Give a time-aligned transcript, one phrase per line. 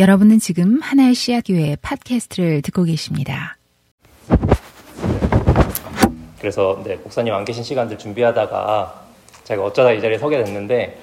[0.00, 3.58] 여러분은 지금 하나의 씨앗교회 팟캐스트를 듣고 계십니다.
[6.38, 8.94] 그래서 네, 목사님 안 계신 시간들 준비하다가
[9.44, 10.98] 제가 어쩌다 이 자리에 서게 됐는데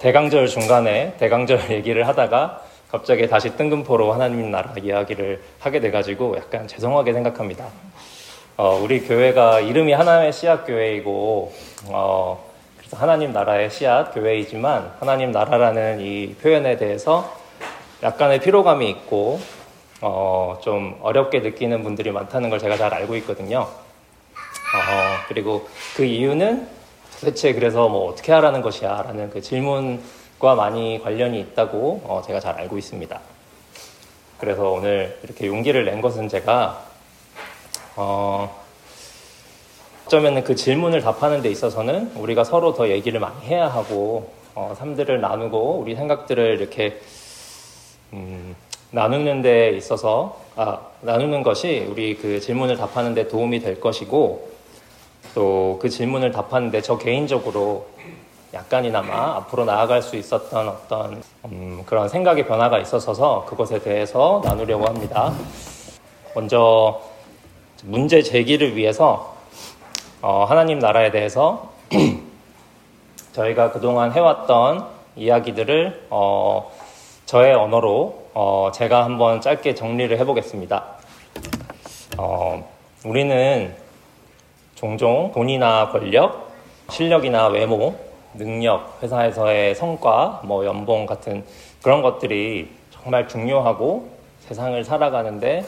[0.00, 7.14] 대강절 중간에 대강절 얘기를 하다가 갑자기 다시 뜬금포로 하나님 나라 이야기를 하게 돼가지고 약간 죄송하게
[7.14, 7.64] 생각합니다.
[8.58, 11.54] 어, 우리 교회가 이름이 하나의 씨앗 교회이고
[11.86, 12.44] 어,
[12.76, 17.37] 그래서 하나님 나라의 씨앗 교회이지만 하나님 나라라는 이 표현에 대해서
[18.02, 19.40] 약간의 피로감이 있고
[20.00, 23.60] 어, 좀 어렵게 느끼는 분들이 많다는 걸 제가 잘 알고 있거든요.
[23.60, 23.70] 어,
[25.26, 26.68] 그리고 그 이유는
[27.18, 32.54] 도대체 그래서 뭐 어떻게 하라는 것이야 라는 그 질문과 많이 관련이 있다고 어, 제가 잘
[32.54, 33.20] 알고 있습니다.
[34.38, 36.84] 그래서 오늘 이렇게 용기를 낸 것은 제가
[37.96, 38.64] 어,
[40.06, 45.20] 어쩌면 그 질문을 답하는 데 있어서는 우리가 서로 더 얘기를 많이 해야 하고 어, 삶들을
[45.20, 47.00] 나누고 우리 생각들을 이렇게
[48.12, 48.56] 음,
[48.90, 54.48] 나누는 데 있어서 아, 나누는 것이 우리 그 질문을 답하는 데 도움이 될 것이고
[55.34, 57.86] 또 그 질문을 답하는데 저 개인적으로
[58.52, 65.32] 약간이나마 앞으로 나아갈 수 있었던 어떤 음, 그런 생각의 변화가 있어서 그것에 대해서 나누려고 합니다.
[66.34, 67.00] 먼저
[67.84, 69.36] 문제 제기를 위해서
[70.20, 71.72] 어, 하나님 나라에 대해서
[73.32, 76.72] 저희가 그동안 해왔던 이야기들을 어,
[77.28, 80.82] 저의 언어로 어, 제가 한번 짧게 정리를 해보겠습니다.
[82.16, 82.66] 어,
[83.04, 83.76] 우리는
[84.74, 86.50] 종종 돈이나 권력,
[86.88, 87.94] 실력이나 외모,
[88.32, 91.44] 능력, 회사에서의 성과, 뭐 연봉 같은
[91.82, 94.08] 그런 것들이 정말 중요하고
[94.40, 95.66] 세상을 살아가는데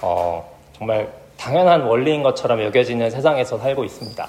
[0.00, 4.26] 어, 정말 당연한 원리인 것처럼 여겨지는 세상에서 살고 있습니다.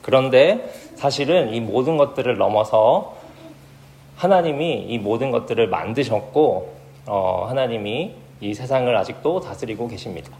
[0.00, 3.20] 그런데 사실은 이 모든 것들을 넘어서
[4.16, 6.74] 하나님이 이 모든 것들을 만드셨고
[7.06, 10.30] 어, 하나님이 이 세상을 아직도 다스리고 계십니다.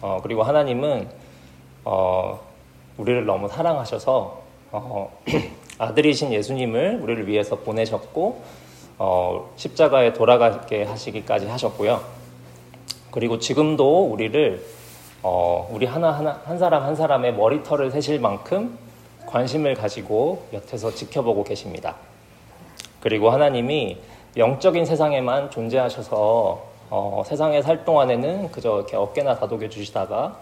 [0.00, 1.08] 어, 그리고 하나님은
[1.84, 2.40] 어,
[2.96, 5.18] 우리를 너무 사랑하셔서 어,
[5.78, 8.42] 아들이신 예수님을 우리를 위해서 보내셨고
[8.98, 12.00] 어, 십자가에 돌아가게 하시기까지 하셨고요.
[13.10, 14.64] 그리고 지금도 우리를
[15.22, 18.78] 어, 우리 하나, 하나, 한 사람 한 사람의 머리털을 세실 만큼
[19.26, 21.96] 관심을 가지고 곁에서 지켜보고 계십니다.
[23.04, 23.98] 그리고 하나님이
[24.36, 30.36] 영적인 세상에만 존재하셔서 어, 세상에 살 동안에는 그저 이렇게 어깨나 다독여 주시다가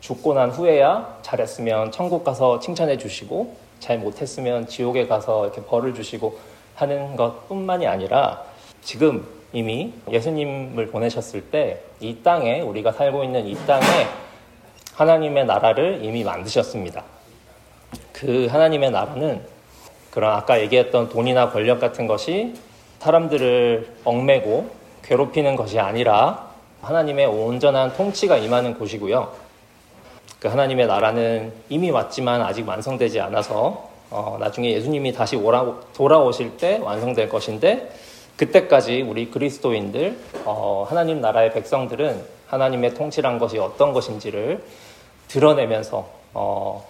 [0.00, 6.38] 죽고 난 후에야 잘했으면 천국 가서 칭찬해 주시고 잘 못했으면 지옥에 가서 이렇게 벌을 주시고
[6.76, 8.42] 하는 것 뿐만이 아니라
[8.80, 13.84] 지금 이미 예수님을 보내셨을 때 이 땅에 우리가 살고 있는 이 땅에
[14.94, 17.04] 하나님의 나라를 이미 만드셨습니다.
[18.12, 19.42] 그 하나님의 나라는
[20.10, 22.54] 그런 아까 얘기했던 돈이나 권력 같은 것이
[22.98, 24.70] 사람들을 얽매고
[25.04, 26.50] 괴롭히는 것이 아니라
[26.82, 29.32] 하나님의 온전한 통치가 임하는 곳이고요.
[30.38, 36.78] 그 하나님의 나라는 이미 왔지만 아직 완성되지 않아서 어, 나중에 예수님이 다시 오라, 돌아오실 때
[36.82, 37.92] 완성될 것인데
[38.36, 44.64] 그때까지 우리 그리스도인들, 어, 하나님 나라의 백성들은 하나님의 통치란 것이 어떤 것인지를
[45.28, 46.88] 드러내면서 어,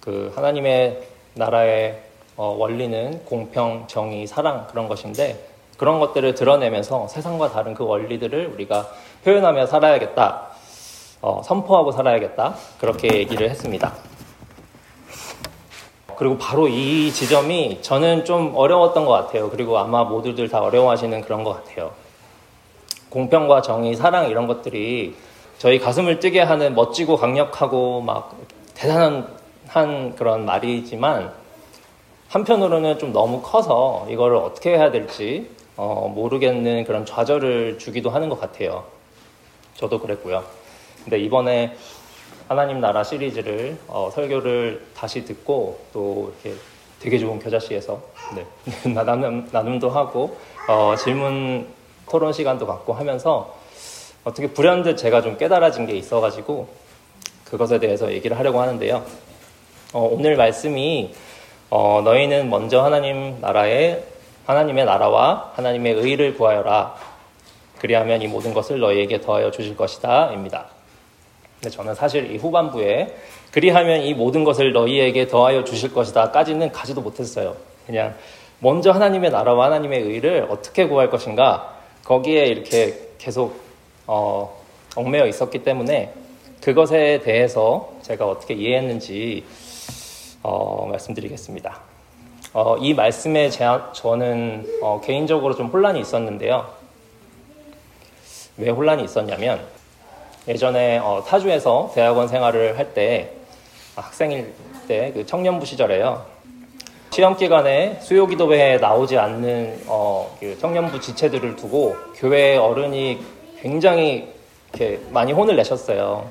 [0.00, 1.02] 그 하나님의
[1.34, 2.00] 나라의
[2.36, 5.42] 어, 원리는 공평, 정의, 사랑 그런 것인데
[5.78, 8.88] 그런 것들을 드러내면서 세상과 다른 그 원리들을 우리가
[9.24, 10.48] 표현하며 살아야겠다,
[11.22, 13.92] 어, 선포하고 살아야겠다 그렇게 얘기를 했습니다.
[16.16, 19.50] 그리고 바로 이 지점이 저는 좀 어려웠던 것 같아요.
[19.50, 21.92] 그리고 아마 모두들 다 어려워하시는 그런 것 같아요.
[23.10, 25.14] 공평과 정의, 사랑 이런 것들이
[25.58, 28.34] 저희 가슴을 뛰게 하는 멋지고 강력하고 막
[28.74, 29.28] 대단한
[29.68, 31.32] 한 그런 말이지만
[32.28, 38.40] 한편으로는 좀 너무 커서 이거를 어떻게 해야 될지 어, 모르겠는 그런 좌절을 주기도 하는 것
[38.40, 38.84] 같아요.
[39.74, 40.42] 저도 그랬고요.
[41.04, 41.76] 근데 이번에
[42.48, 46.58] 하나님 나라 시리즈를 어, 설교를 다시 듣고 또 이렇게
[47.00, 48.00] 되게 좋은 교자씨에서
[48.34, 48.46] 네,
[48.90, 50.36] 나눔, 나눔도 하고
[50.68, 51.68] 어, 질문
[52.08, 53.56] 토론 시간도 갖고 하면서
[54.24, 56.68] 어떻게 불현듯 제가 좀 깨달아진 게 있어가지고
[57.44, 59.04] 그것에 대해서 얘기를 하려고 하는데요.
[59.92, 61.12] 어, 오늘 말씀이
[61.68, 64.04] 어, 너희는 먼저 하나님 나라의
[64.46, 66.94] 하나님의 나라와 하나님의 의를 구하여라.
[67.80, 70.66] 그리하면 이 모든 것을 너희에게 더하여 주실 것이다 입니다.
[71.60, 73.16] 근데 저는 사실 이 후반부에
[73.50, 77.56] 그리하면 이 모든 것을 너희에게 더하여 주실 것이다 까지는 가지도 못했어요.
[77.86, 78.14] 그냥
[78.60, 81.74] 먼저 하나님의 나라와 하나님의 의를 어떻게 구할 것인가
[82.04, 83.60] 거기에 이렇게 계속
[84.06, 84.62] 어,
[84.94, 86.12] 얽매여 있었기 때문에
[86.62, 89.44] 그것에 대해서 제가 어떻게 이해했는지
[90.48, 91.80] 어, 말씀드리겠습니다.
[92.52, 96.68] 어, 이 말씀에 제, 저는 어, 개인적으로 좀 혼란이 있었는데요.
[98.56, 99.60] 왜 혼란이 있었냐면
[100.46, 103.32] 예전에 어, 타주에서 대학원 생활을 할 때
[103.96, 104.54] 학생일
[104.86, 106.24] 때 그 청년부 시절에요.
[107.10, 113.18] 시험 기간에 수요 기도회에 나오지 않는 어, 그 청년부 지체들을 두고 교회 어른이
[113.62, 114.28] 굉장히
[114.72, 116.30] 이렇게 많이 혼을 내셨어요.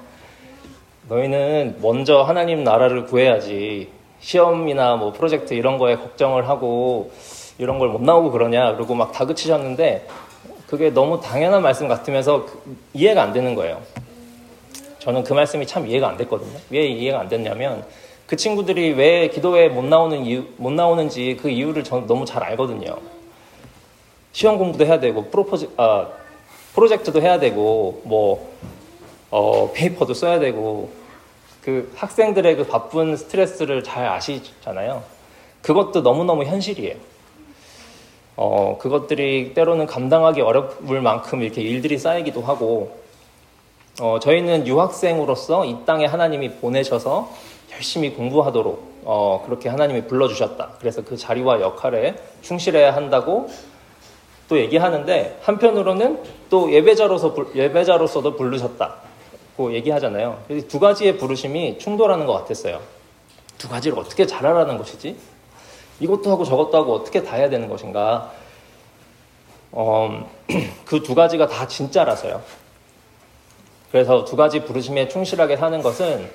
[1.10, 3.94] 너희는 먼저 하나님 나라를 구해야지
[4.25, 7.12] 시험이나 뭐 프로젝트 이런 거에 걱정을 하고
[7.60, 10.07] 이런 걸 못 나오고 그러냐 그러고 막 다그치셨는데
[10.66, 13.81] 그게 너무 당연한 말씀 같으면서 그 이해가 안 되는 거예요.
[14.98, 16.57] 저는 그 말씀이 참 이해가 안 됐거든요.
[16.72, 17.86] 왜 이해가 안 됐냐면
[18.25, 22.98] 그 친구들이 왜 기도회에 못 나오는 이유, 못 나오는지 그 이유를 저는 너무 잘 알거든요.
[24.31, 26.07] 시험 공부도 해야 되고 프로포즈, 아,
[26.74, 28.51] 프로젝트도 해야 되고 뭐
[29.30, 30.89] 어, 페이퍼도 써야 되고
[31.66, 35.02] 그 학생들의 그 바쁜 스트레스를 잘 아시잖아요.
[35.64, 36.96] 그것도 너무너무 현실이에요.
[38.36, 43.00] 어, 그것들이 때로는 감당하기 어려울 만큼 이렇게 일들이 쌓이기도 하고,
[44.00, 47.32] 어, 저희는 유학생으로서 이 땅에 하나님이 보내셔서
[47.74, 50.74] 열심히 공부하도록, 어, 그렇게 하나님이 불러주셨다.
[50.80, 53.50] 그래서 그 자리와 역할에 충실해야 한다고
[54.48, 56.22] 또 얘기하는데, 한편으로는
[56.52, 59.05] 또 예배자로서, 예배자로서도 부르셨다.
[59.56, 60.44] 고 얘기하잖아요.
[60.68, 62.81] 두 가지의 부르심이 충돌하는 것 같았어요.
[63.57, 65.16] 두 가지를 어떻게 잘하라는 것이지?
[66.02, 68.31] 이것도 하고 저것도 하고 어떻게 다 해야 되는 것인가?
[69.72, 70.30] 어,
[70.86, 72.42] 그 두 가지가 다 진짜라서요.
[73.92, 76.30] 그래서 두 가지 부르심에 충실하게 사는 것은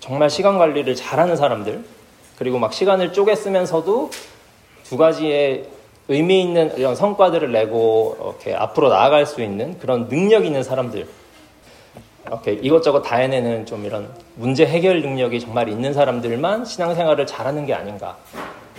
[0.00, 1.84] 정말 시간 관리를 잘하는 사람들,
[2.38, 4.10] 그리고 막 시간을 쪼개 쓰면서도
[4.84, 5.68] 두 가지의
[6.08, 11.08] 의미 있는 이런 성과들을 내고 이렇게 앞으로 나아갈 수 있는 그런 능력 있는 사람들,
[12.26, 17.74] 이렇게 이것저것 다 해내는 좀 이런 문제 해결 능력이 정말 있는 사람들만 신앙생활을 잘하는 게
[17.74, 18.16] 아닌가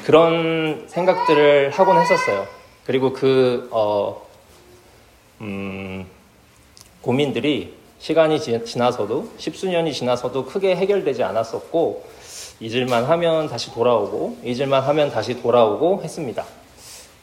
[0.05, 2.45] 그런 생각들을 하곤 했었어요.
[2.85, 4.21] 그리고 그 어,
[5.41, 6.05] 음,
[7.01, 12.05] 고민들이 시간이 지 나서도 십수년이 지나서도 크게 해결되지 않았었고
[12.59, 16.45] 잊을만 하면 다시 돌아오고 잊을만 하면 다시 돌아오고 했습니다.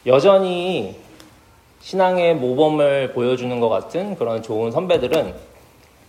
[0.07, 0.97] 여전히
[1.81, 5.54] 신앙의 모범을 보여주는 것 같은 그런 좋은 선배들은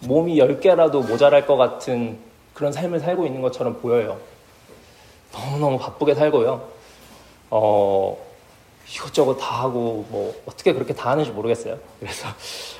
[0.02, 2.18] 몸이 10개라도 모자랄 것 같은
[2.54, 4.18] 그런 삶을 살고 있는 것처럼 보여요.
[5.32, 6.68] 너무너무 바쁘게 살고요.
[7.50, 8.18] 어,
[8.94, 11.78] 이것저것 다 하고 뭐 어떻게 그렇게 다 하는지 모르겠어요.
[12.00, 12.28] 그래서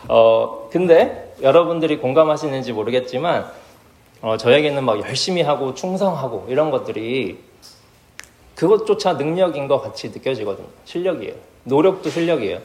[0.08, 3.52] 어 근데 여러분들이 공감하시는지 모르겠지만
[4.22, 7.40] 어, 저에게는 막 열심히 하고 충성하고 이런 것들이
[8.56, 10.68] 그것조차 능력인 것 같이 느껴지거든요.
[10.86, 11.34] 실력이에요.
[11.64, 12.60] 노력도 실력이에요.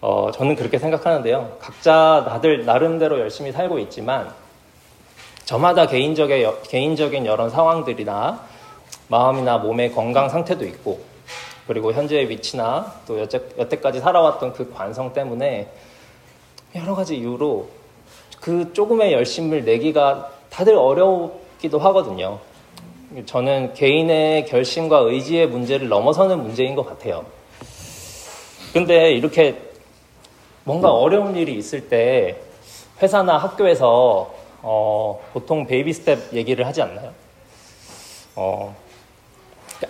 [0.00, 1.56] 어, 저는 그렇게 생각하는데요.
[1.58, 4.32] 각자 다들 나름대로 열심히 살고 있지만
[5.44, 8.40] 저마다 개인적인, 개인적인 여러 상황들이나
[9.08, 11.00] 마음이나 몸의 건강 상태도 있고
[11.66, 15.68] 그리고 현재의 위치나 또 여태, 여태까지 살아왔던 그 관성 때문에
[16.74, 17.68] 여러 가지 이유로
[18.40, 22.38] 그 조금의 열심을 내기가 다들 어렵기도 하거든요.
[23.24, 27.24] 저는 개인의 결심과 의지의 문제를 넘어서는 문제인 것 같아요.
[28.72, 29.65] 근데 이렇게
[30.66, 32.40] 뭔가 어려운 일이 있을 때
[33.00, 37.12] 회사나 학교에서 어, 보통 baby step 얘기를 하지 않나요?
[38.34, 38.74] 어,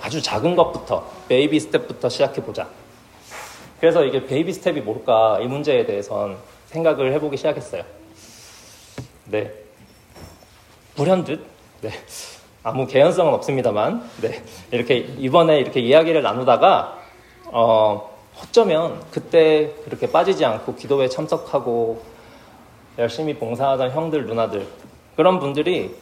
[0.03, 2.69] 아주 작은 것부터 baby step부터 시작해 보자.
[3.81, 6.37] 그래서 이게 baby step이 뭘까 이 문제에 대해선
[6.67, 7.83] 생각을 해보기 시작했어요.
[9.25, 9.51] 네,
[10.95, 11.43] 불현듯
[11.81, 11.91] 네.
[12.63, 14.43] 아무 개연성은 없습니다만 네.
[14.73, 16.99] 이렇게 이번에 이렇게 이야기를 나누다가
[17.47, 22.03] 어, 어쩌면 그때 그렇게 빠지지 않고 기도에 참석하고
[22.99, 24.67] 열심히 봉사하던 형들, 누나들,
[25.17, 25.95] 그런 분들이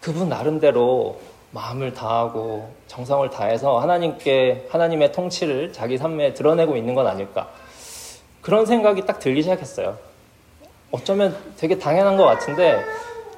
[0.00, 1.18] 그분 나름대로
[1.50, 7.48] 마음을 다하고 정성을 다해서 하나님께, 하나님의 통치를 자기 삶에 드러내고 있는 건 아닐까.
[8.42, 9.96] 그런 생각이 딱 들기 시작했어요.
[10.90, 12.84] 어쩌면 되게 당연한 것 같은데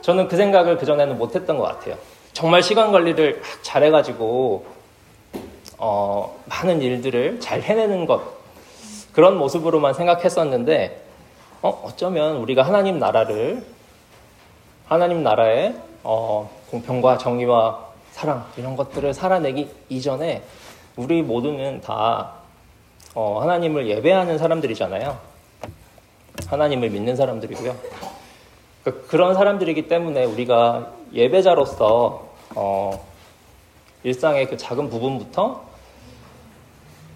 [0.01, 1.97] 저는 그 생각을 그전에는 못 했던 것 같아요.
[2.33, 4.67] 정말 시간 관리를 잘해가지고
[5.79, 8.23] 어, 많은 일들을 잘 해내는 것
[9.13, 11.03] 그런 모습으로만 생각했었는데
[11.63, 13.65] 어, 어쩌면 우리가 하나님 나라를
[14.87, 20.43] 하나님 나라의 어, 공평과 정의와 사랑 이런 것들을 살아내기 이전에
[20.97, 22.33] 우리 모두는 다
[23.15, 25.19] 어, 하나님을 예배하는 사람들이잖아요.
[26.47, 27.77] 하나님을 믿는 사람들이고요.
[28.85, 33.07] 그, 그런 사람들이기 때문에 우리가 예배자로서 어,
[34.05, 35.66] 일상의 그 작은 부분부터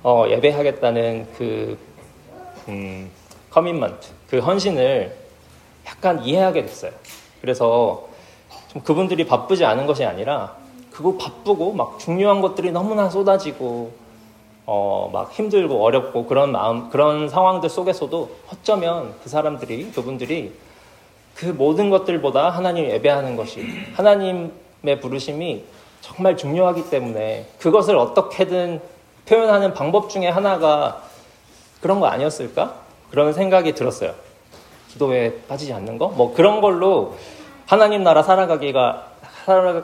[0.02, 1.78] 어, 예배하겠다는 그
[2.68, 3.10] 음,
[3.50, 5.14] 커밋먼트, 그 헌신을
[5.86, 6.92] 약간 이해하게 됐어요.
[7.40, 8.08] 그래서
[8.68, 10.56] 좀 그분들이 바쁘지 않은 것이 아니라
[10.90, 13.92] 그거 바쁘고 막 중요한 것들이 너무나 쏟아지고
[14.66, 20.52] 어, 막 힘들고 어렵고 그런 마음, 그런 상황들 속에서도 어쩌면 그 사람들이, 그분들이
[21.34, 25.64] 그 모든 것들보다 하나님 예배하는 것이, 하나님의 부르심이
[26.00, 28.80] 정말 중요하기 때문에 그것을 어떻게든
[29.30, 31.02] 표현하는 방법 중에 하나가
[31.80, 32.74] 그런 거 아니었을까?
[33.12, 34.12] 그런 생각이 들었어요.
[34.88, 36.08] 기도에 빠지지 않는 거?
[36.08, 37.16] 뭐 그런 걸로
[37.64, 39.06] 하나님 나라 살아가기가,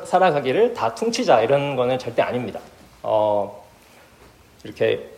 [0.05, 2.59] 살아 가, 기를다 퉁치자 이런 거는 절대 아닙니다.
[3.05, 3.65] 어,
[4.65, 5.09] 이렇게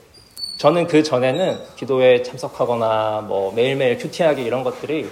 [0.59, 5.09] 저는 그 전에는 기도에 참석하거나 뭐 매일매일 큐티하기 이런 것들이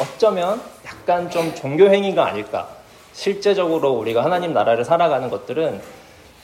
[0.00, 2.68] 어쩌면 약간 좀 종교 행위가 아닐까.
[3.12, 5.80] 실제적으로 우리가 하나님 나라를 살아가는 것들은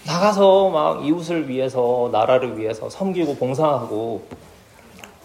[0.06, 4.22] 나가서 막 이웃을 위해서 나라를 위해서 섬기고 봉사하고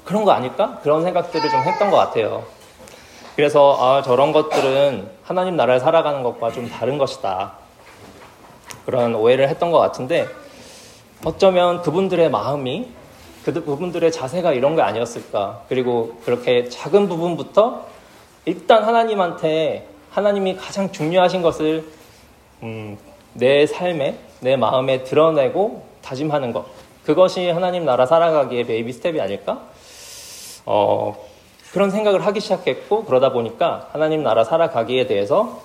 [0.03, 0.80] 그런 거 아닐까?
[0.84, 2.44] 그런 생각들을 좀 했던 것 같아요.
[3.36, 7.53] 그래서 아, 저런 것들은 하나님 나라를 살아가는 것과 좀 다른 것이다.
[8.86, 10.27] 그런 오해를 했던 것 같은데
[11.24, 12.89] 어쩌면 그분들의 마음이
[13.44, 15.63] 그분들의 자세가 이런 게 아니었을까.
[15.70, 17.86] 그리고 그렇게 작은 부분부터
[18.46, 21.86] 일단 하나님한테 하나님이 가장 중요하신 것을
[22.62, 22.98] 음,
[23.34, 26.66] 내 삶에 내 마음에 드러내고 다짐하는 것.
[27.06, 29.62] 그것이 하나님 나라 살아가기의 baby step이 아닐까?
[30.66, 31.16] 어,
[31.72, 35.62] 그런 생각을 하기 시작했고 그러다 보니까 하나님 나라 살아가기에 대해서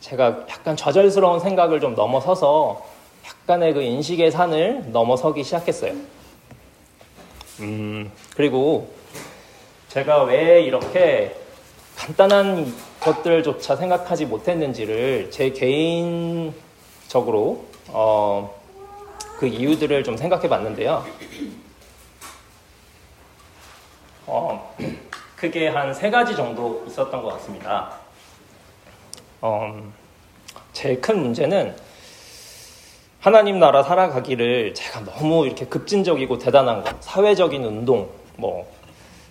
[0.00, 2.82] 제가 약간 좌절스러운 생각을 좀 넘어서서
[3.26, 5.92] 약간의 그 인식의 산을 넘어서기 시작했어요.
[7.60, 8.88] 음, 그리고
[9.88, 11.36] 제가 왜 이렇게
[11.96, 16.54] 간단한 것들조차 생각하지 못했는지를 제 개인적으로
[17.88, 18.54] 어,
[19.38, 21.04] 그 이유들을 좀 생각해 봤는데요.
[24.26, 24.74] 어,
[25.36, 27.92] 크게 한 세 가지 정도 있었던 것 같습니다.
[29.40, 29.80] 어,
[30.72, 31.76] 제일 큰 문제는
[33.20, 38.70] 하나님 나라 살아가기를 제가 너무 이렇게 급진적이고 대단한 것, 사회적인 운동, 뭐,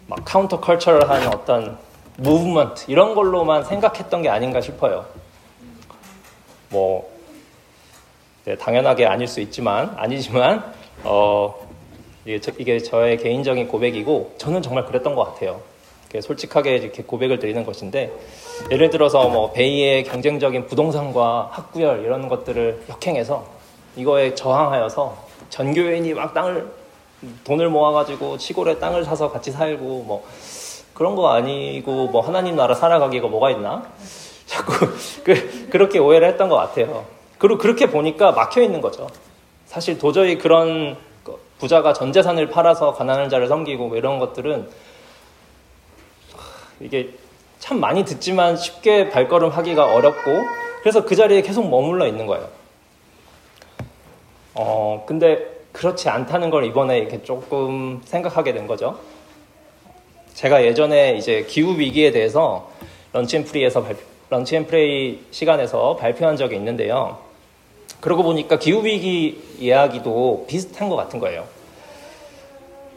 [0.07, 1.77] 막 counter cultural한 어떤
[2.17, 5.05] movement, 이런 걸로만 생각했던 게 아닌가 싶어요.
[6.69, 7.09] 뭐,
[8.47, 10.63] 네, 당연하게 아닐 수 있지만, 아니지만,
[11.03, 11.53] 어,
[12.23, 15.59] 이게, 저, 이게 저의 개인적인 고백이고, 저는 정말 그랬던 것 같아요.
[16.17, 18.09] 솔직하게 이렇게 고백을 드리는 것인데,
[18.71, 23.45] 예를 들어서 뭐, 베이의 경쟁적인 부동산과 학구열 이런 것들을 역행해서
[23.97, 25.17] 이거에 저항하여서
[25.49, 26.71] 전교인이 막 땅을
[27.43, 30.25] 돈을 모아가지고 시골에 땅을 사서 같이 살고 뭐
[30.93, 33.83] 그런 거 아니고 뭐 하나님 나라 살아가기가 뭐가 있나?
[34.45, 34.87] 자꾸
[35.25, 37.16] 그, 그렇게 오해를 했던 것 같아요.
[37.37, 39.07] 그리고 그렇게 보니까 막혀 있는 거죠.
[39.65, 40.97] 사실 도저히 그런
[41.59, 44.69] 부자가 전 재산을 팔아서 가난한 자를 섬기고 뭐 이런 것들은
[46.79, 47.09] 이게
[47.59, 50.31] 참 많이 듣지만 쉽게 발걸음 하기가 어렵고
[50.81, 52.47] 그래서 그 자리에 계속 머물러 있는 거예요.
[54.53, 58.99] 어, 근데 그렇지 않다는 걸 이번에 이렇게 조금 생각하게 된 거죠.
[60.33, 62.69] 제가 예전에 이제 기후 위기에 대해서
[63.13, 63.85] 런치앤프리에서
[64.29, 67.26] 런치앤프레이 시간에서 발표한 적이 있는데요.
[67.99, 71.45] 그러고 보니까 기후 위기 이야기도 비슷한 것 같은 거예요.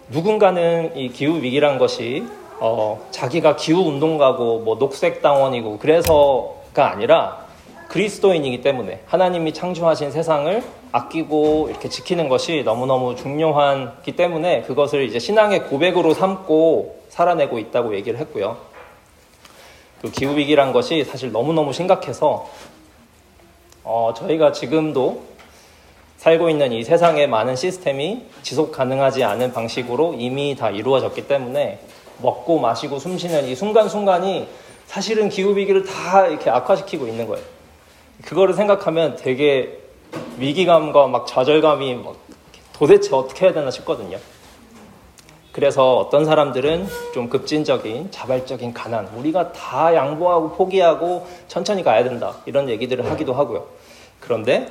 [0.08, 2.24] 누군가는 이 기후 위기란 것이
[2.58, 7.46] 어, 자기가 기후 운동가고 뭐 녹색 당원이고 그래서가 아니라
[7.88, 15.64] 그리스도인이기 때문에 하나님이 창조하신 세상을 아끼고 이렇게 지키는 것이 너무너무 중요하기 때문에 그것을 이제 신앙의
[15.64, 18.58] 고백으로 삼고 살아내고 있다고 얘기를 했고요.
[20.02, 22.48] 그 기후위기란 것이 사실 너무너무 심각해서
[23.84, 25.22] 어, 저희가 지금도
[26.18, 31.78] 살고 있는 이 세상의 많은 시스템이 지속 가능하지 않은 방식으로 이미 다 이루어졌기 때문에
[32.20, 34.46] 먹고 마시고 숨 쉬는 이 순간순간이
[34.86, 37.44] 사실은 기후위기를 다 이렇게 악화시키고 있는 거예요.
[38.24, 39.78] 그거를 생각하면 되게
[40.38, 42.16] 위기감과 막 좌절감이 막
[42.74, 44.18] 도대체 어떻게 해야 되나 싶거든요.
[45.52, 52.34] 그래서 어떤 사람들은 좀 급진적인 자발적인 가난, 우리가 다 양보하고 포기하고 천천히 가야 된다.
[52.46, 53.66] 이런 얘기들을 하기도 하고요.
[54.20, 54.68] 그런데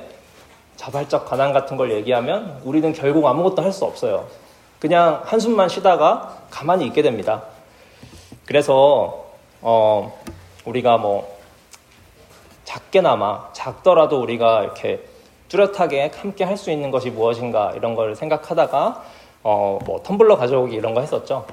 [0.76, 4.26] 자발적 가난 같은 걸 얘기하면 우리는 결국 아무것도 할 수 없어요.
[4.78, 7.42] 그냥 한숨만 쉬다가 가만히 있게 됩니다.
[8.46, 9.26] 그래서,
[9.60, 10.18] 어,
[10.64, 11.38] 우리가 뭐,
[12.64, 15.04] 작게나마 작더라도 우리가 이렇게
[15.48, 19.02] 뚜렷하게 함께 할 수 있는 것이 무엇인가 이런 걸 생각하다가
[19.42, 21.46] 어, 뭐 텀블러 가져오기 이런 거 했었죠.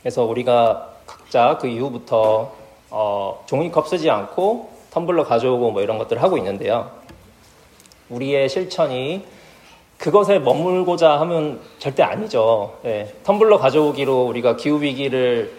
[0.00, 2.52] 그래서 우리가 각자 그 이후부터
[2.90, 6.90] 어, 종이컵 쓰지 않고 텀블러 가져오고 뭐 이런 것들을 하고 있는데요.
[8.08, 9.24] 우리의 실천이
[9.98, 12.78] 그것에 머물고자 하면 절대 아니죠.
[12.82, 13.12] 네.
[13.24, 15.52] 텀블러 가져오기로 우리가 기후 위기를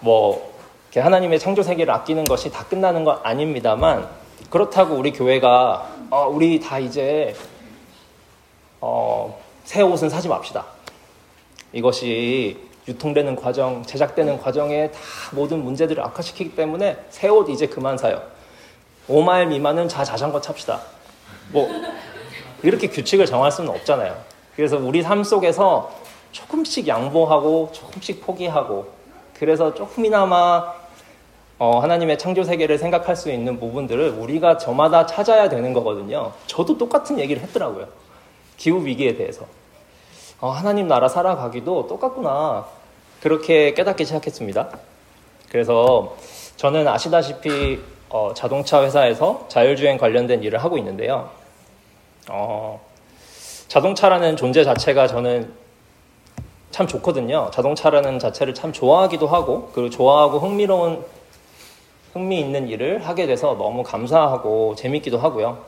[0.00, 0.52] 뭐
[0.94, 4.08] 하나님의 창조 세계를 아끼는 것이 다 끝나는 건 아닙니다만
[4.50, 7.34] 그렇다고 우리 교회가 어, 우리 다 이제
[8.80, 10.64] 어, 새 옷은 사지 맙시다.
[11.72, 14.98] 이것이 유통되는 과정, 제작되는 과정에 다
[15.32, 18.20] 모든 문제들을 악화시키기 때문에 새 옷 이제 그만 사요.
[19.08, 20.80] 5마일 미만은 자 자전거 찹시다.
[21.52, 21.68] 뭐
[22.62, 24.16] 이렇게 규칙을 정할 수는 없잖아요.
[24.56, 25.92] 그래서 우리 삶 속에서
[26.32, 28.86] 조금씩 양보하고 조금씩 포기하고
[29.38, 30.72] 그래서 조금이나마
[31.58, 36.32] 어, 하나님의 창조 세계를 생각할 수 있는 부분들을 우리가 저마다 찾아야 되는 거거든요.
[36.46, 37.86] 저도 똑같은 얘기를 했더라고요.
[38.62, 39.44] 기후 위기에 대해서.
[40.40, 42.64] 어, 하나님 나라 살아가기도 똑같구나.
[43.20, 44.68] 그렇게 깨닫기 시작했습니다.
[45.48, 46.16] 그래서
[46.54, 51.30] 저는 아시다시피 어, 자동차 회사에서 자율주행 관련된 일을 하고 있는데요.
[52.30, 52.80] 어,
[53.66, 55.52] 자동차라는 존재 자체가 저는
[56.70, 57.50] 참 좋거든요.
[57.52, 61.04] 자동차라는 자체를 참 좋아하기도 하고, 그리고 좋아하고 흥미로운,
[62.12, 65.58] 흥미 있는 일을 하게 돼서 너무 감사하고 재밌기도 하고요.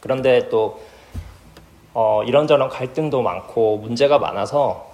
[0.00, 0.91] 그런데 또,
[1.94, 4.92] 어, 이런저런 갈등도 많고 문제가 많아서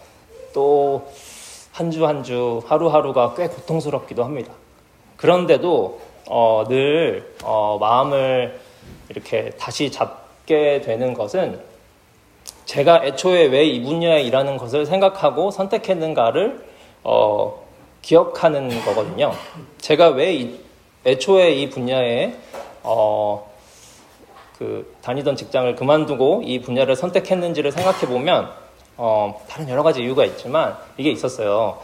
[0.53, 1.03] 또
[1.73, 4.53] 한 주 한 주 하루하루가 꽤 고통스럽기도 합니다.
[5.17, 8.59] 그런데도 어, 늘 어, 마음을
[9.09, 11.61] 이렇게 다시 잡게 되는 것은
[12.65, 16.67] 제가 애초에 왜 이 분야에 일하는 것을 생각하고 선택했는가를
[17.05, 17.63] 어,
[18.03, 19.33] 기억하는 거거든요.
[19.81, 20.61] 제가 왜 이,
[21.07, 22.35] 애초에 이 분야에
[22.83, 23.48] 어,
[24.59, 28.51] 그 다니던 직장을 그만두고 이 분야를 선택했는지를 생각해 보면
[28.97, 31.79] 어, 다른 여러 가지 이유가 있지만 이게 있었어요.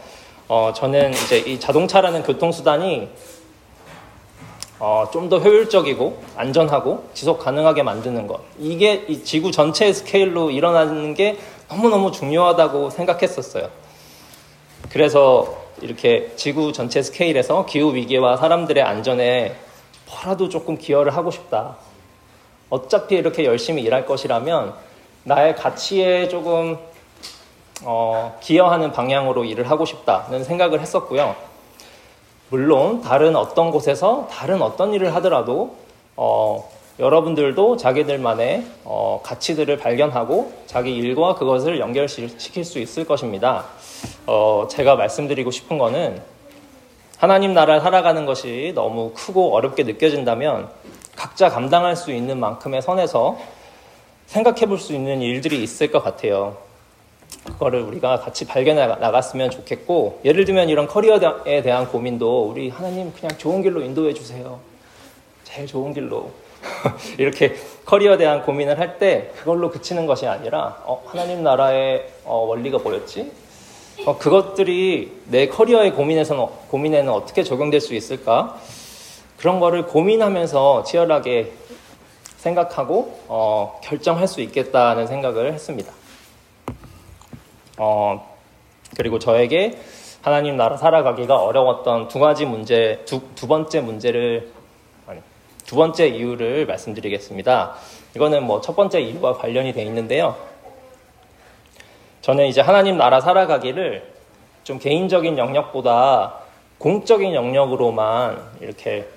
[0.49, 3.07] 어, 저는 이제 이 자동차라는 교통수단이
[4.77, 8.41] 어, 좀 더 효율적이고 안전하고 지속 가능하게 만드는 것.
[8.59, 11.37] 이게 이 지구 전체의 스케일로 일어나는 게
[11.69, 13.69] 너무너무 중요하다고 생각했었어요.
[14.89, 19.55] 그래서 이렇게 지구 전체 스케일에서 기후 위기와 사람들의 안전에
[20.09, 21.77] 뭐라도 조금 기여를 하고 싶다.
[22.75, 24.73] 어차피 이렇게 열심히 일할 것이라면
[25.23, 26.77] 나의 가치에 조금
[27.83, 31.35] 어, 기여하는 방향으로 일을 하고 싶다는 생각을 했었고요.
[32.49, 35.75] 물론 다른 어떤 곳에서 다른 어떤 일을 하더라도
[36.17, 43.65] 어, 여러분들도 자기들만의 어, 가치들을 발견하고 자기 일과 그것을 연결시킬 수 있을 것입니다.
[44.27, 46.21] 어, 제가 말씀드리고 싶은 거는
[47.17, 50.69] 하나님 나라를 살아가는 것이 너무 크고 어렵게 느껴진다면
[51.35, 53.37] 각자 감당할 수 있는 만큼의 선에서
[54.27, 56.55] 생각해 볼 수 있는 일들이 있을 것 같아요.
[57.43, 63.37] 그거를 우리가 같이 발견해 나갔으면 좋겠고, 예를 들면 이런 커리어에 대한 고민도 우리 하나님 그냥
[63.37, 64.61] 좋은 길로 인도해 주세요.
[65.43, 66.31] 제일 좋은 길로.
[67.19, 72.77] 이렇게 커리어에 대한 고민을 할 때 그걸로 그치는 것이 아니라, 어, 하나님 나라의 어, 원리가
[72.77, 73.29] 뭐였지?
[74.05, 78.57] 어, 그것들이 내 커리어의 고민에서는, 고민에는 어떻게 적용될 수 있을까?
[79.37, 81.51] 그런 거를 고민하면서 치열하게
[82.37, 85.91] 생각하고 어, 결정할 수 있겠다는 생각을 했습니다.
[87.77, 88.35] 어,
[88.95, 89.79] 그리고 저에게
[90.21, 94.51] 하나님 나라 살아가기가 어려웠던 두 가지 문제, 두, 두 번째 문제를,
[95.05, 95.19] 아니,
[95.65, 97.75] 두 번째 이유를 말씀드리겠습니다.
[98.15, 100.35] 이거는 뭐 첫 번째 이유와 관련이 돼 있는데요.
[102.21, 104.13] 저는 이제 하나님 나라 살아가기를
[104.63, 106.35] 좀 개인적인 영역보다
[106.79, 109.07] 공적인 영역으로만 이렇게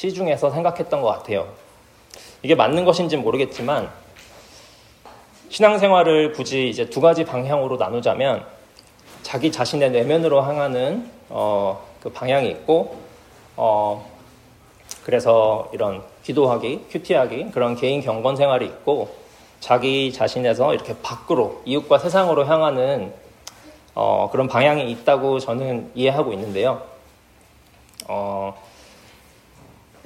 [0.00, 1.46] 시중에서 생각했던 것 같아요.
[2.42, 3.90] 이게 맞는 것인지 모르겠지만
[5.50, 8.46] 신앙생활을 굳이 이제 두 가지 방향으로 나누자면
[9.22, 12.96] 자기 자신의 내면으로 향하는 어, 그 방향이 있고
[13.56, 14.10] 어,
[15.04, 19.14] 그래서 이런 기도하기, 큐티하기 그런 개인 경건 생활이 있고
[19.60, 23.12] 자기 자신에서 이렇게 밖으로 이웃과 세상으로 향하는
[23.94, 26.80] 어, 그런 방향이 있다고 저는 이해하고 있는데요.
[28.08, 28.69] 어,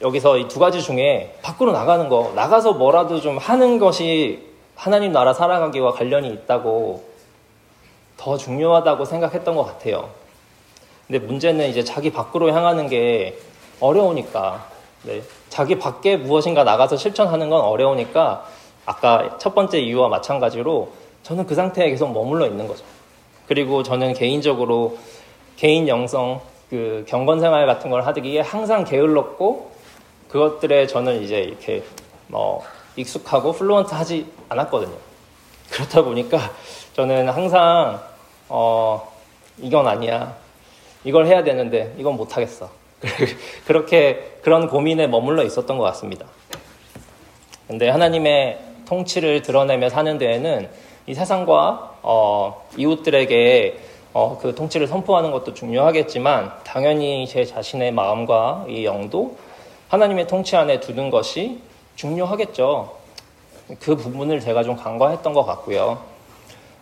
[0.03, 4.43] 여기서 이 두 가지 중에 밖으로 나가는 거, 나가서 뭐라도 좀 하는 것이
[4.75, 7.05] 하나님 나라 살아가기와 관련이 있다고
[8.17, 10.09] 더 중요하다고 생각했던 것 같아요.
[11.07, 13.39] 근데 문제는 이제 자기 밖으로 향하는 게
[13.81, 14.65] 어려우니까,
[15.03, 15.23] 네.
[15.49, 18.47] 자기 밖에 무엇인가 나가서 실천하는 건 어려우니까,
[18.87, 20.91] 아까 첫 번째 이유와 마찬가지로
[21.23, 22.85] 저는 그 상태에 계속 머물러 있는 거죠.
[23.47, 24.99] 그리고 저는 개인적으로
[25.57, 29.74] 개인 영성, 그 경건 생활 같은 걸 하기에 항상 게을렀고
[30.35, 31.85] 그것들에 저는 이제 이렇게
[32.27, 32.65] 뭐
[32.97, 34.97] 익숙하고 fluent 하지 않았거든요.
[35.71, 36.41] 그렇다 보니까
[36.95, 38.03] 저는 항상
[38.49, 39.13] 어
[39.59, 40.35] 이건 아니야.
[41.05, 42.69] 이걸 해야 되는데 이건 못 하겠어.
[43.65, 46.27] 그렇게 그런 고민에 머물러 있었던 것 같습니다.
[47.69, 50.69] 근데 하나님의 통치를 드러내며 사는 데에는
[51.07, 53.79] 이 세상과 어, 이웃들에게
[54.15, 59.37] 어, 그 통치를 선포하는 것도 중요하겠지만 당연히 제 자신의 마음과 이 영도
[59.89, 61.61] 하나님의 통치 안에 두는 것이
[61.97, 62.97] 중요하겠죠.
[63.81, 66.03] 그 부분을 제가 좀 간과했던 것 같고요.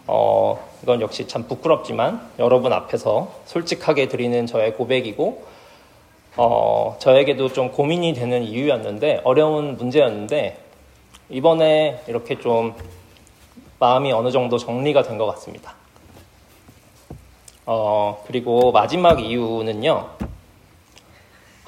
[0.07, 5.45] 어, 이건 역시 참 부끄럽지만 여러분 앞에서 솔직하게 드리는 저의 고백이고,
[6.37, 10.59] 어, 저에게도 좀 고민이 되는 이유였는데, 어려운 문제였는데,
[11.31, 12.75] 이번에 이렇게 좀
[13.79, 15.75] 마음이 어느 정도 정리가 된 것 같습니다.
[17.67, 20.09] 어, 그리고 마지막 이유는요,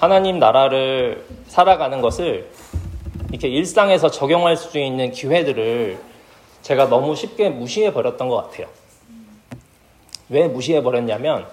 [0.05, 2.51] 하나님 나라를 살아가는 것을
[3.31, 5.99] 이렇게 일상에서 적용할 수 있는 기회들을
[6.61, 8.67] 제가 너무 쉽게 무시해 버렸던 것 같아요.
[10.29, 11.47] 왜 무시해 버렸냐면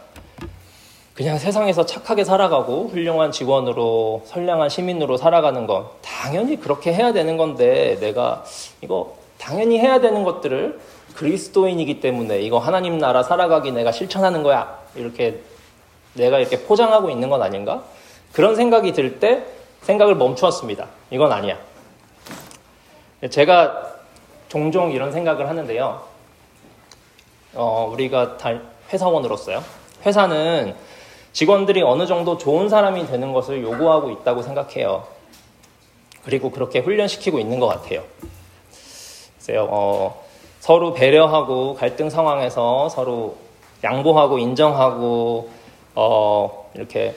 [1.13, 7.97] 그냥 세상에서 착하게 살아가고 훌륭한 직원으로 선량한 시민으로 살아가는 건 당연히 그렇게 해야 되는 건데
[8.01, 8.43] 내가
[8.81, 10.77] 이거 당연히 해야 되는 것들을
[11.15, 15.39] 그리스도인이기 때문에 이거 하나님 나라 살아가기 내가 실천하는 거야 이렇게
[16.15, 17.85] 내가 이렇게 포장하고 있는 건 아닌가
[18.33, 19.45] 그런 생각이 들 때
[19.81, 20.87] 생각을 멈추었습니다.
[21.09, 21.57] 이건 아니야.
[23.29, 23.95] 제가
[24.47, 26.03] 종종 이런 생각을 하는데요.
[27.53, 28.51] 어, 우리가 다
[28.91, 29.63] 회사원으로서요.
[30.05, 30.75] 회사는
[31.33, 35.07] 직원들이 어느 정도 좋은 사람이 되는 것을 요구하고 있다고 생각해요.
[36.23, 38.03] 그리고 그렇게 훈련시키고 있는 것 같아요.
[39.37, 40.23] 글쎄요, 어,
[40.59, 43.37] 서로 배려하고 갈등 상황에서 서로
[43.83, 45.49] 양보하고 인정하고
[45.95, 47.15] 어, 이렇게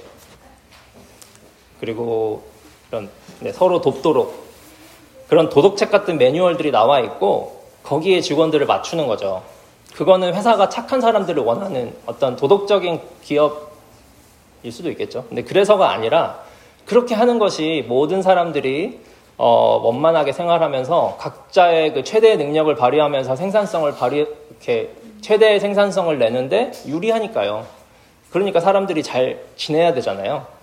[1.85, 2.43] 그리고
[2.91, 4.43] 이런 네, 서로 돕도록
[5.29, 9.43] 그런 도덕책 같은 매뉴얼들이 나와 있고 거기에 직원들을 맞추는 거죠.
[9.95, 15.27] 그거는 회사가 착한 사람들을 원하는 어떤 도덕적인 기업일 수도 있겠죠.
[15.29, 16.41] 근데 그래서가 아니라
[16.87, 19.01] 그렇게 하는 것이 모든 사람들이
[19.37, 27.67] 어, 원만하게 생활하면서 각자의 그 최대의 능력을 발휘하면서 생산성을 발휘, 이렇게 최대의 생산성을 내는데 유리하니까요.
[28.31, 30.54] 그러니까 사람들이 잘 지내야 되잖아요.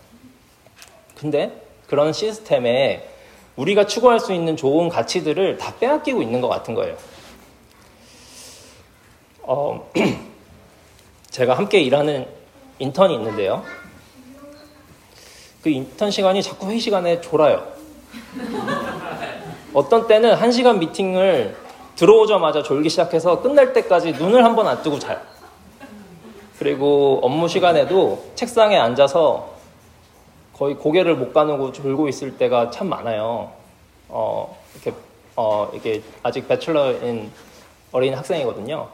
[1.22, 1.52] 근데
[1.88, 3.08] 그런 시스템에
[3.56, 6.98] 우리가 추구할 수 있는 좋은 가치들을 다 빼앗기고 있는 것 같은 거예요.
[9.44, 9.92] 어,
[11.30, 12.26] 제가 함께 일하는
[12.80, 13.64] 인턴이 있는데요.
[15.62, 17.68] 그 인턴 시간이 자꾸 회의 시간에 졸아요.
[19.76, 21.56] 어떤 때는 한 시간 미팅을
[21.98, 25.20] 들어오자마자 졸기 시작해서 끝날 때까지 눈을 한 번 안 뜨고 자요.
[26.58, 29.51] 그리고 업무 시간에도 책상에 앉아서
[30.62, 33.52] 거의 고개를 못 가누고 졸고 있을 때가 참 많아요.
[34.10, 34.96] 어, 이렇게,
[35.36, 37.32] 어, 이게 아직 배출러인
[37.92, 38.88] 어린 학생이거든요.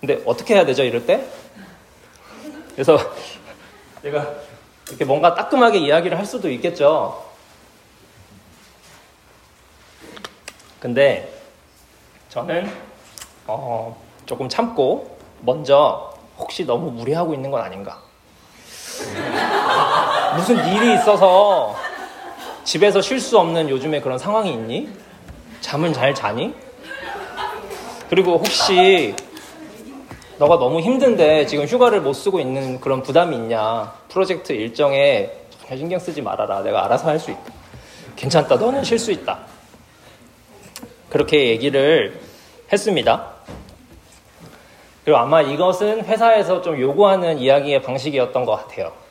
[0.00, 1.22] 근데 어떻게 해야 되죠, 이럴 때?
[2.72, 2.96] 그래서
[4.00, 4.26] 제가
[4.88, 7.22] 이렇게 뭔가 따끔하게 이야기를 할 수도 있겠죠.
[10.80, 11.30] 근데
[12.30, 12.72] 저는
[13.46, 18.03] 어, 조금 참고 먼저 혹시 너무 무리하고 있는 건 아닌가.
[20.36, 21.76] 무슨 일이 있어서
[22.64, 24.88] 집에서 쉴 수 없는 요즘에 그런 상황이 있니?
[25.60, 26.54] 잠은 잘 자니?
[28.08, 29.14] 그리고 혹시
[30.38, 33.92] 너가 너무 힘든데 지금 휴가를 못 쓰고 있는 그런 부담이 있냐?
[34.08, 35.30] 프로젝트 일정에
[35.62, 36.62] 전혀 신경 쓰지 말아라.
[36.62, 37.40] 내가 알아서 할 수 있다.
[38.16, 38.56] 괜찮다.
[38.56, 39.38] 너는 쉴 수 있다.
[41.10, 42.20] 그렇게 얘기를
[42.72, 43.30] 했습니다.
[45.04, 49.03] 그리고 아마 이것은 회사에서 좀 요구하는 이야기의 방식이었던 것 같아요.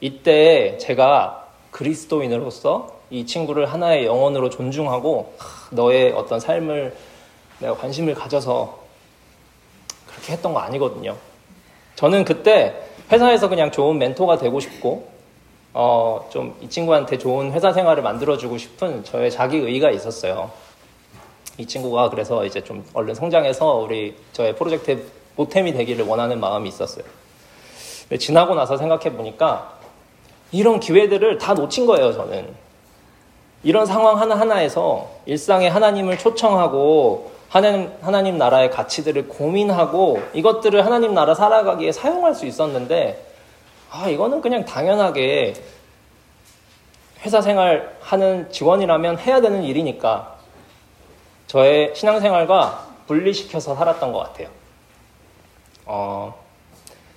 [0.00, 5.34] 이때 제가 그리스도인으로서 이 친구를 하나의 영혼으로 존중하고
[5.70, 6.96] 너의 어떤 삶을
[7.60, 8.78] 내가 관심을 가져서
[10.06, 11.16] 그렇게 했던 거 아니거든요.
[11.96, 12.74] 저는 그때
[13.10, 15.08] 회사에서 그냥 좋은 멘토가 되고 싶고
[15.74, 20.50] 어, 좀 이 친구한테 좋은 회사 생활을 만들어주고 싶은 저의 자기 의가 있었어요.
[21.56, 25.02] 이 친구가 그래서 이제 좀 얼른 성장해서 우리 저의 프로젝트의
[25.36, 27.04] 보탬이 되기를 원하는 마음이 있었어요.
[28.02, 29.77] 근데 지나고 나서 생각해 보니까
[30.50, 32.54] 이런 기회들을 다 놓친 거예요, 저는.
[33.62, 41.92] 이런 상황 하나하나에서 일상에 하나님을 초청하고 하나님, 하나님 나라의 가치들을 고민하고 이것들을 하나님 나라 살아가기에
[41.92, 43.26] 사용할 수 있었는데
[43.90, 45.54] 아, 이거는 그냥 당연하게
[47.22, 50.36] 회사 생활 하는 직원이라면 해야 되는 일이니까
[51.46, 54.48] 저의 신앙생활과 분리시켜서 살았던 것 같아요.
[55.86, 56.34] 어,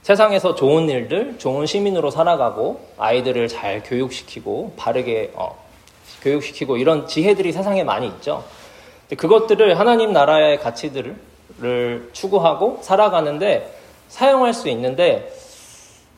[0.01, 5.55] 세상에서 좋은 일들, 좋은 시민으로 살아가고 아이들을 잘 교육시키고 바르게 어,
[6.21, 8.43] 교육시키고 이런 지혜들이 세상에 많이 있죠.
[9.15, 13.73] 그것들을 하나님 나라의 가치들을 추구하고 살아가는데
[14.07, 15.31] 사용할 수 있는데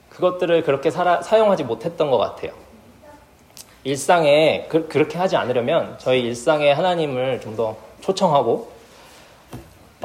[0.09, 2.51] 그것들을 그렇게 살아, 사용하지 못했던 것 같아요.
[3.83, 8.72] 일상에 그, 렇게 하지 않으려면 저희 일상에 하나님을 좀 더 초청하고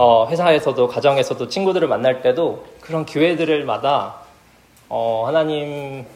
[0.00, 4.14] 어, 회사에서도 가정에서도 친구들을 만날 때도 그런 기회들마다
[4.88, 6.06] 어, 하나님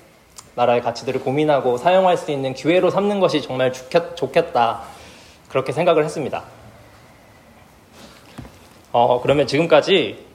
[0.55, 4.83] 나라의 가치들을 고민하고 사용할 수 있는 기회로 삼는 것이 정말 좋겠, 다
[5.49, 6.45] 그렇게 생각을 했습니다.
[8.92, 10.27] 어, 그러면 지금까지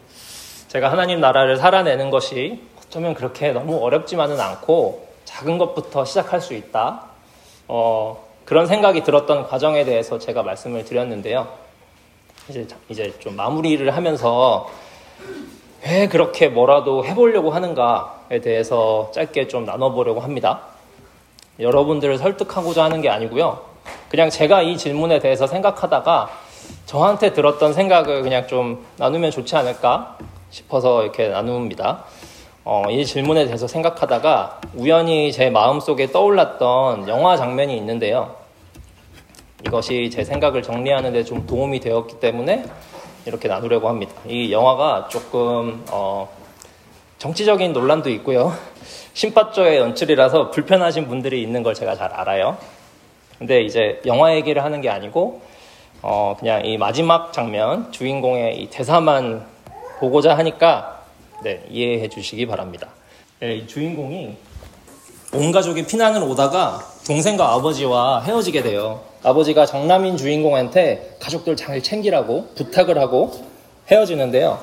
[0.68, 7.06] 제가 하나님 나라를 살아내는 것이 어쩌면 그렇게 너무 어렵지만은 않고 작은 것부터 시작할 수 있다.
[7.70, 11.67] 어, 그런 생각이 들었던 과정에 대해서 제가 말씀을 드렸는데요.
[12.50, 14.70] 이제, 이제 좀 마무리를 하면서
[15.86, 20.62] 왜 그렇게 뭐라도 해보려고 하는가에 대해서 짧게 좀 나눠보려고 합니다.
[21.60, 23.60] 여러분들을 설득하고자 하는 게 아니고요.
[24.10, 26.30] 그냥 제가 이 질문에 대해서 생각하다가
[26.86, 30.18] 저한테 들었던 생각을 그냥 좀 나누면 좋지 않을까
[30.50, 32.06] 싶어서 이렇게 나눕니다.
[32.64, 38.36] 어, 이 질문에 대해서 생각하다가 우연히 제 마음속에 떠올랐던 영화 장면이 있는데요.
[39.66, 42.66] 이것이 제 생각을 정리하는 데 좀 도움이 되었기 때문에
[43.26, 44.14] 이렇게 나누려고 합니다.
[44.28, 46.30] 이 영화가 조금 어,
[47.18, 48.54] 정치적인 논란도 있고요.
[49.14, 52.58] 심파조의 연출이라서 불편하신 분들이 있는 걸 제가 잘 알아요.
[53.40, 55.42] 근데 이제 영화 얘기를 하는 게 아니고
[56.02, 59.46] 어, 그냥 이 마지막 장면 주인공의 이 대사만
[60.00, 61.04] 보고자 하니까
[61.44, 62.88] 네, 이해해 주시기 바랍니다.
[63.40, 64.38] 네, 주인공이
[65.34, 69.00] 온 가족이 피난을 오다가 동생과 아버지와 헤어지게 돼요.
[69.24, 73.32] 아버지가 정남인 주인공한테 가족들 잘 챙기라고 부탁을 하고
[73.90, 74.60] 헤어지는데요.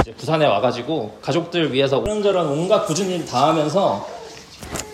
[0.00, 4.06] 이제 부산에 와가지고 가족들 위해서 이런저런 온갖 굳은 일 다 하면서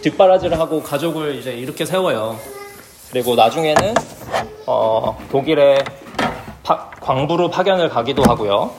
[0.02, 2.38] 뒷바라지를 하고 가족을 이제 이렇게 세워요.
[3.10, 3.94] 그리고 나중에는
[4.66, 5.84] 어, 독일의
[6.62, 8.70] 파, 광부로 파견을 가기도 하고요.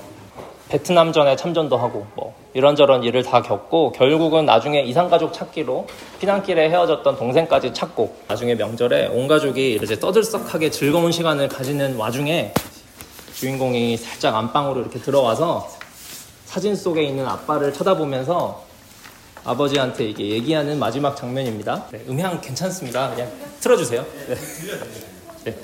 [0.70, 5.88] 베트남전에 참전도 하고 뭐 이런저런 일을 다 겪고 결국은 나중에 이상가족 찾기로
[6.20, 12.54] 피난길에 헤어졌던 동생까지 찾고 나중에 명절에 온 가족이 이제 떠들썩하게 즐거운 시간을 가지는 와중에
[13.34, 15.70] 주인공이 살짝 안방으로 이렇게 들어와서
[16.46, 18.66] 사진 속에 있는 아빠를 쳐다보면서
[19.44, 21.88] 아버지한테 이게 얘기하는 마지막 장면입니다.
[21.92, 23.10] 네, 음향 괜찮습니다.
[23.12, 24.06] 그냥 틀어주세요.
[24.28, 24.36] 네.
[25.46, 25.56] 네.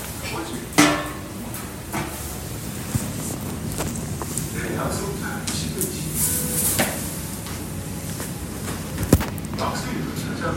[9.59, 10.47] It's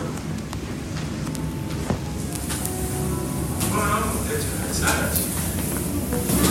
[4.82, 6.49] not.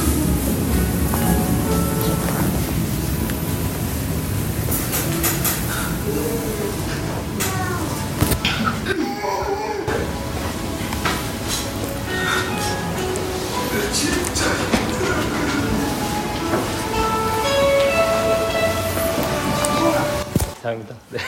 [20.62, 20.96] 다행입니다.
[21.10, 21.20] 네.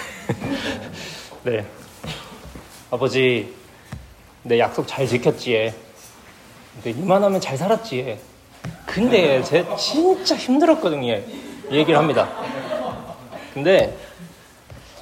[1.43, 1.65] 네.
[2.89, 3.53] 아버지,
[4.43, 5.73] 내 약속 잘 지켰지.
[6.75, 8.19] 근데 이만하면 잘 살았지.
[8.85, 11.13] 근데 제 진짜 힘들었거든요.
[11.15, 11.23] 이
[11.71, 12.29] 얘기를 합니다.
[13.53, 13.97] 근데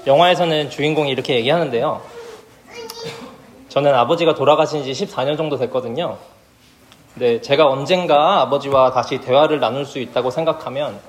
[0.05, 2.01] 영화에서는 주인공이 이렇게 얘기하는데요.
[3.69, 6.17] 저는 아버지가 돌아가신 지 14년 정도 됐거든요.
[7.13, 10.99] 근데 제가 언젠가 아버지와 다시 대화를 나눌 수 있다고 생각하면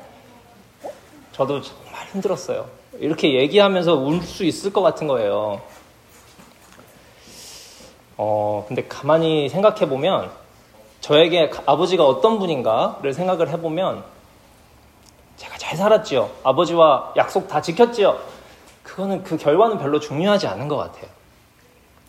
[1.32, 2.79] 저도 정말 힘들었어요.
[3.00, 5.60] 이렇게 얘기하면서 울 수 있을 것 같은 거예요.
[8.16, 10.30] 어, 근데 가만히 생각해 보면
[11.00, 14.04] 저에게 아버지가 어떤 분인가를 생각을 해보면
[15.38, 16.30] 제가 잘 살았지요.
[16.44, 18.18] 아버지와 약속 다 지켰지요.
[18.82, 21.06] 그거는 그 결과는 별로 중요하지 않은 것 같아요.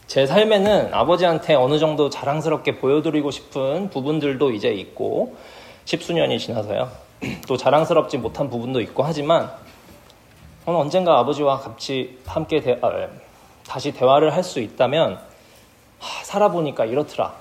[0.07, 5.37] 제 삶에는 아버지한테 어느 정도 자랑스럽게 보여드리고 싶은 부분들도 이제 있고
[5.85, 6.91] 십수년이 지나서요.
[7.47, 9.49] 또 자랑스럽지 못한 부분도 있고 하지만
[10.71, 13.07] 저는 언젠가 아버지와 같이 함께 대, 아,
[13.67, 15.19] 다시 대화를 할 수 있다면
[15.99, 17.33] 하, 살아보니까 이렇더라.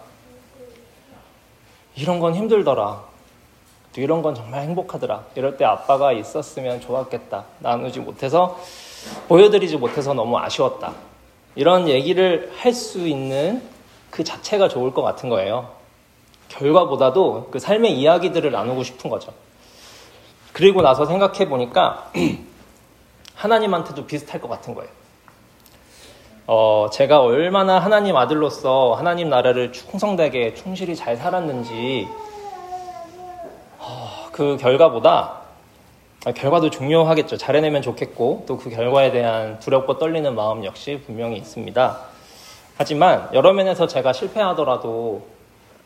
[1.95, 3.05] 이런 건 힘들더라.
[3.95, 5.27] 또 이런 건 정말 행복하더라.
[5.37, 7.45] 이럴 때 아빠가 있었으면 좋았겠다.
[7.61, 8.59] 나누지 못해서
[9.29, 10.93] 보여드리지 못해서 너무 아쉬웠다.
[11.55, 13.62] 이런 얘기를 할 수 있는
[14.11, 15.69] 그 자체가 좋을 것 같은 거예요.
[16.49, 19.33] 결과보다도 그 삶의 이야기들을 나누고 싶은 거죠.
[20.53, 22.11] 그리고 나서 생각해 보니까
[23.40, 24.90] 하나님한테도 비슷할 것 같은 거예요.
[26.46, 32.07] 어, 제가 얼마나 하나님 아들로서 하나님 나라를 충성되게 충실히 잘 살았는지
[33.79, 35.40] 어, 그 결과보다
[36.26, 37.38] 아, 결과도 중요하겠죠.
[37.38, 41.98] 잘해내면 좋겠고 또 그 결과에 대한 두렵고 떨리는 마음 역시 분명히 있습니다.
[42.76, 45.22] 하지만 여러 면에서 제가 실패하더라도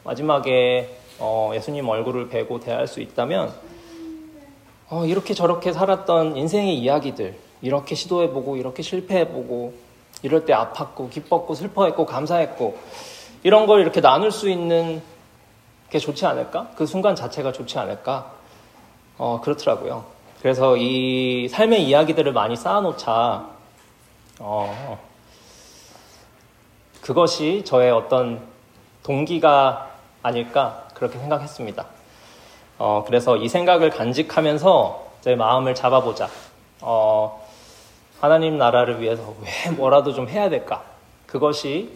[0.03, 0.91] 마지막에
[1.21, 3.53] 어, 예수님 얼굴을 뵈고 대할 수 있다면
[4.95, 9.75] 어, 이렇게 저렇게 살았던 인생의 이야기들 이렇게 시도해보고 이렇게 실패해보고
[10.23, 12.79] 이럴 때 아팠고 기뻤고 슬퍼했고 감사했고
[13.43, 15.03] 이런 걸 이렇게 나눌 수 있는
[15.91, 16.71] 게 좋지 않을까?
[16.77, 18.31] 그 순간 자체가 좋지 않을까?
[19.19, 20.05] 어, 그렇더라고요.
[20.41, 23.49] 그래서 이 삶의 이야기들을 많이 쌓아놓자,
[24.39, 24.99] 어,
[27.01, 28.47] 그것이 저의 어떤
[29.03, 29.91] 동기가
[30.23, 31.94] 아닐까 그렇게 생각했습니다.
[32.79, 36.29] 어, 그래서 이 생각을 간직하면서 제 마음을 잡아보자.
[36.81, 37.47] 어,
[38.21, 40.83] 하나님 나라를 위해서 왜 뭐라도 좀 해야 될까?
[41.27, 41.91] 그것이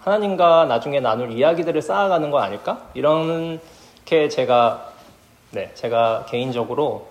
[0.00, 2.88] 하나님과 나중에 나눌 이야기들을 쌓아가는 거 아닐까?
[2.94, 4.92] 이렇게 제가
[5.50, 7.08] 네, 제가 개인적으로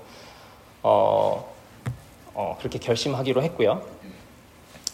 [0.81, 1.53] 어,
[2.33, 3.81] 어, 그렇게 결심하기로 했고요.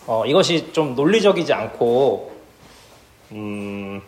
[0.07, 2.35] 어, 이것이 좀 논리적이지 않고
[3.31, 4.01] 음,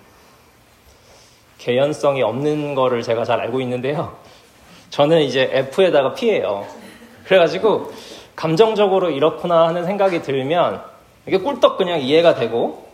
[1.67, 4.13] 개연성이 없는 거를 제가 잘 알고 있는데요.
[4.89, 6.65] 저는 이제 F에다가 P예요.
[7.25, 7.91] 그래가지고
[8.37, 10.81] 감정적으로 이렇구나 하는 생각이 들면
[11.25, 12.87] 이게 꿀떡 그냥 이해가 되고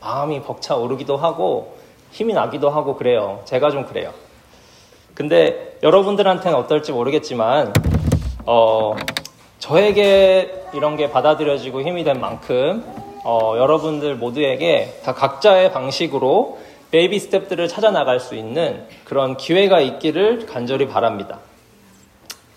[0.00, 1.76] 마음이 벅차 오르기도 하고
[2.10, 3.42] 힘이 나기도 하고 그래요.
[3.44, 4.12] 제가 좀 그래요.
[5.14, 7.72] 근데 여러분들한테는 어떨지 모르겠지만
[8.44, 8.96] 어,
[9.60, 12.84] 저에게 이런 게 받아들여지고 힘이 된 만큼
[13.22, 20.46] 어, 여러분들 모두에게 다 각자의 방식으로 baby step들을 찾아 나갈 수 있는 그런 기회가 있기를
[20.46, 21.40] 간절히 바랍니다.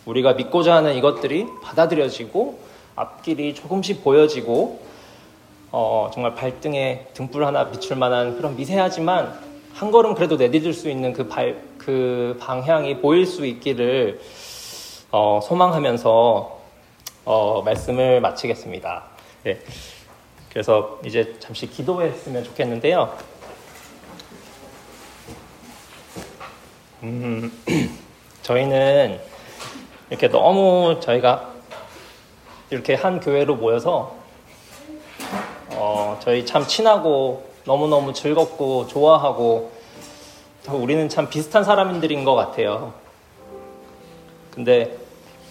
[0.06, 2.60] 우리가 믿고자 하는 이것들이 받아들여지고
[2.96, 4.82] 앞길이 조금씩 보여지고
[5.72, 11.14] 어, 정말 발등에 등불 하나 비출 만한 그런 미세하지만 한 걸음 그래도 내디딜 수 있는
[11.14, 14.20] 그, 발, 그 방향이 보일 수 있기를
[15.12, 16.60] 어, 소망하면서
[17.26, 19.04] 어, 말씀을 마치겠습니다.
[19.44, 19.60] 네.
[20.50, 23.16] 그래서 이제 잠시 기도했으면 좋겠는데요.
[27.04, 27.52] 음,
[28.42, 29.20] 저희는
[30.10, 31.50] 이렇게 너무 저희가
[32.70, 34.16] 이렇게 한 교회로 모여서
[35.72, 39.72] 어, 저희 참 친하고 너무너무 즐겁고 좋아하고
[40.68, 42.94] 우리는 참 비슷한 사람들인 것 같아요.
[44.52, 44.98] 근데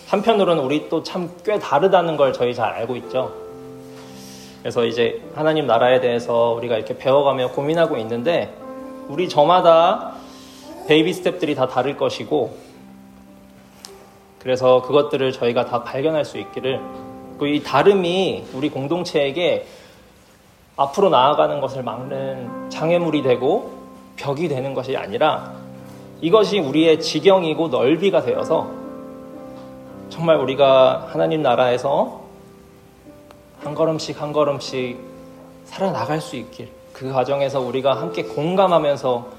[0.09, 3.33] 한편으로는 우리 또 참 꽤 다르다는 걸 저희 잘 알고 있죠.
[4.61, 8.53] 그래서 이제 하나님 나라에 대해서 우리가 이렇게 배워가며 고민하고 있는데
[9.09, 10.15] 우리 저마다
[10.89, 12.57] baby step들이 다 다를 것이고
[14.39, 16.81] 그래서 그것들을 저희가 다 발견할 수 있기를
[17.43, 19.67] 이 다름이 우리 공동체에게
[20.77, 23.71] 앞으로 나아가는 것을 막는 장애물이 되고
[24.17, 25.53] 벽이 되는 것이 아니라
[26.23, 28.71] 이것이 우리의 지경이고 넓이가 되어서
[30.09, 32.23] 정말 우리가 하나님 나라에서
[33.61, 34.99] 한 걸음씩 한 걸음씩
[35.67, 39.38] 살아나갈 수 있길 그 과정에서 우리가 함께 공감하면서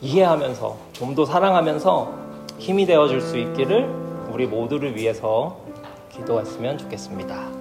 [0.00, 2.12] 이해하면서 좀 더 사랑하면서
[2.58, 3.88] 힘이 되어 줄 수 있기를
[4.32, 5.56] 우리 모두를 위해서
[6.10, 7.59] 기도했으면 좋겠습니다.